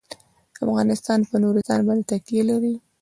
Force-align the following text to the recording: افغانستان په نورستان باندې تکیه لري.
افغانستان 0.65 1.19
په 1.29 1.35
نورستان 1.43 1.79
باندې 1.87 2.03
تکیه 2.11 2.43
لري. 2.49 2.73